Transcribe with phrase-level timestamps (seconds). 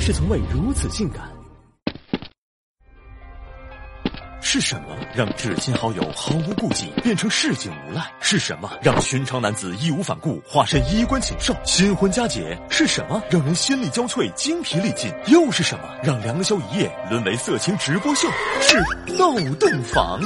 [0.00, 1.22] 是从未如此性感。
[4.42, 8.02] 是什么让至亲好友毫无顾忌变成市井无赖？
[8.20, 11.54] 是什么让寻常男子义无反顾化身衣冠禽兽？
[11.64, 15.12] 新婚佳节是什么让人心力交瘁、精疲力尽？
[15.28, 18.28] 又是什么让良宵一夜沦为色情直播秀？
[18.62, 18.78] 是
[19.16, 20.20] 闹洞房。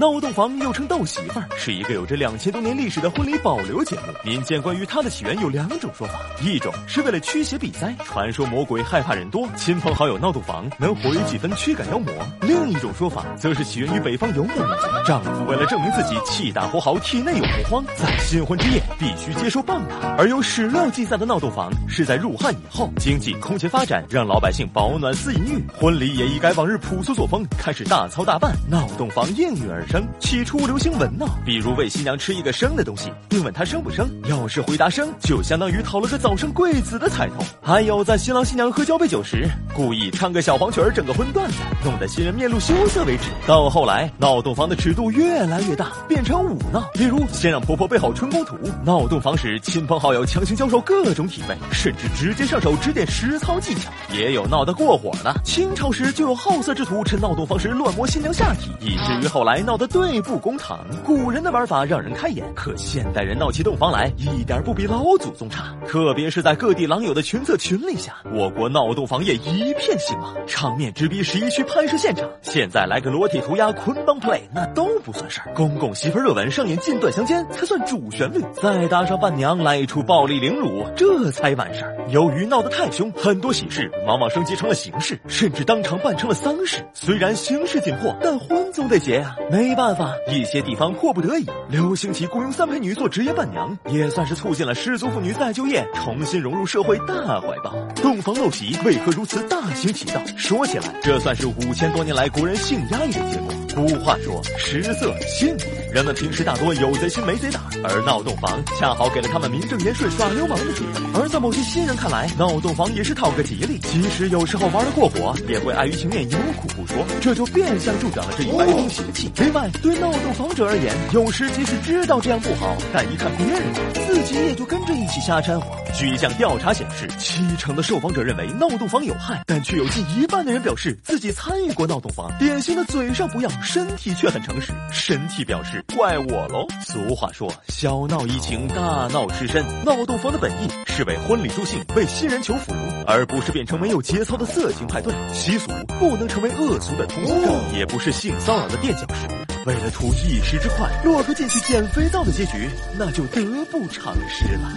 [0.00, 4.14] 闹洞房又称斗媳妇儿，是一个有着两千多年历史的婚礼保留节目。
[4.24, 12.10] 民间关于它的起源有两种说法：一种是为了驱邪避灾，传说魔鬼害怕人多，亲朋好友闹洞房能活跃几分驱赶妖魔；
[12.40, 20.16] 另一种说法则是起源于北方游牧民族，丈夫为了证明自己气大活好，体内有洪荒，在新婚之夜必须接受棒打。
[20.16, 29.89] 而有史料记载的闹洞房是在入汉以后，经济空前发展，让老百姓保暖思淫欲，婚礼也一改往日朴素作风，开始大操大办，闹洞房应运而生。
[29.90, 34.08] 生起初流行文呢，比如喂新娘吃一个生的东西，并问她生不生。
[34.28, 37.44] 要是回答生，就相当于讨了个早生贵子的彩头。
[37.60, 43.24] 还有在新郎新娘喝交杯酒时，故意唱个小黄曲儿，整个荤段子，弄得新人面露羞涩为止。
[43.46, 53.90] 到后来，闹洞房的尺度越来越大，变成舞闹，比如先让婆婆备好春宫图，闹洞房时亲朋好友强行教授各种体位，甚至直接上手指点实操技巧。
[54.12, 59.80] 也有闹得过火的，清朝时就有好色之徒趁闹洞房时乱摸新娘下体，以至于后来闹。
[59.80, 65.74] 得对簿公堂，古人的玩法让人开眼，可现代人闹起洞房来一点不比老祖宗差。
[65.88, 72.28] 特别是在各地狼友的群策群力下，我国闹洞房业一一片兴旺，场面直逼十一区拍摄现场。
[72.42, 75.54] 现在来个裸体涂鸦、捆绑 play，那都不算事儿。
[75.54, 81.96] 公公媳妇热吻上演近段相间才算主旋律，再搭上伴娘来一出暴力凌辱，这才完事儿。
[82.08, 86.84] 由于闹得太凶，很多喜事往往升级成了形事，甚至当场办成了丧事。
[86.92, 89.70] 虽然形式紧迫，但婚总得结啊，没。
[89.80, 97.72] 办法，一些地方迫不得已流行起雇佣三陪女做职业伴娘，也算是促进了失足妇女再就业，重新融入社会大怀抱。
[97.94, 100.22] 洞房陋习为何如此大行其道？
[100.36, 103.52] 说起来，这算是五千多年来国人性压抑的结果。
[103.74, 105.56] 古话说“食色性”，
[105.92, 111.20] 人们平时大多有贼心没贼胆，而闹洞房恰好给了他们名正言顺耍流氓的机会。
[111.20, 119.30] 而在某些新人看来，闹洞房也是讨个吉利，即使有时候玩得过火，也会碍于情面有苦不说，这就变相助长了这一歪风邪气。
[119.36, 123.62] 另外，对闹洞房者而言，有时即使知道这样不好，但一看别人，
[124.06, 125.66] 自己也就跟着一起瞎掺和。
[125.94, 132.30] 据一项调查显示，七成的受访者认为闹洞房有害，但却有近一半的人表示自己参与过闹洞房。
[132.38, 133.50] 典型的嘴上不要。
[133.72, 136.66] 身体却很诚实，身体表示怪我喽。
[136.84, 139.64] 俗话说，小闹怡情，大闹失身。
[139.84, 142.74] 闹洞房的本意是为婚礼助兴，为新人求福，
[143.06, 145.14] 而不是变成没有节操的色情派对。
[145.32, 145.70] 习俗
[146.00, 149.28] 不能成为恶俗的通行证，也不是性骚扰的垫脚石。
[149.66, 152.68] 为了图一时之快，落个进去捡肥皂的结局，
[152.98, 154.68] 那就得不偿失了。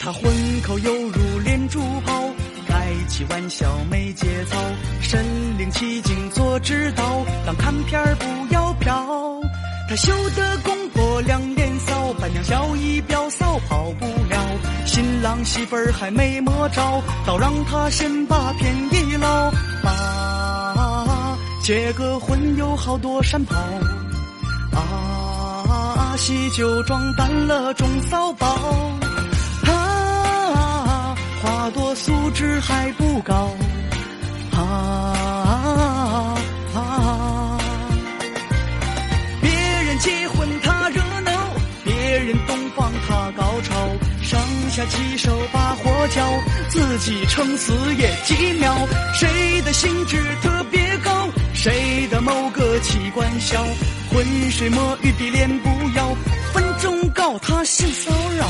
[0.00, 0.22] 他婚
[0.66, 2.28] 口犹如连珠炮。
[2.70, 4.56] 开起玩笑没节操，
[5.00, 7.02] 身临其境做指导，
[7.44, 8.94] 当看片儿不要飘。
[9.88, 14.38] 他修得公婆两脸扫，伴娘小姨表嫂跑不了。
[14.86, 19.50] 新郎媳妇儿还没摸着，倒让他先把便宜捞。
[19.84, 23.56] 啊，结个婚有好多山炮，
[24.78, 28.46] 啊，喜酒装淡了中骚包。
[32.60, 33.50] 还不高，
[34.52, 36.36] 啊！
[39.40, 41.32] 别人结婚他热闹，
[41.84, 43.74] 别人洞房他高潮，
[44.22, 44.40] 上
[44.70, 46.28] 下其手把火浇，
[46.68, 48.76] 自己撑死也几秒。
[49.14, 53.64] 谁的兴致特别高，谁的某个器官小，
[54.12, 56.14] 浑水摸鱼比脸不要，
[56.52, 58.46] 分钟告他性骚扰。